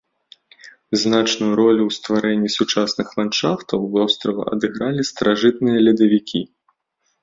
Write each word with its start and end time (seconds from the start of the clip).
Значную 1.01 1.49
ролю 1.59 1.81
ў 1.85 1.91
стварэнні 1.99 2.49
сучасных 2.57 3.07
ландшафтаў 3.21 3.79
вострава 3.95 4.43
адыгралі 4.57 5.01
старажытныя 5.15 5.77
ледавікі. 5.89 6.41